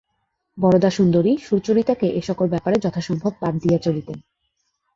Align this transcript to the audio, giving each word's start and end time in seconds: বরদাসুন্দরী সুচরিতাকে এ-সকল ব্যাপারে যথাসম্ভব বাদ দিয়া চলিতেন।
বরদাসুন্দরী 0.57 1.37
সুচরিতাকে 1.37 2.07
এ-সকল 2.11 2.47
ব্যাপারে 2.47 2.77
যথাসম্ভব 2.79 3.31
বাদ 3.41 3.53
দিয়া 3.61 3.77
চলিতেন। 3.77 4.17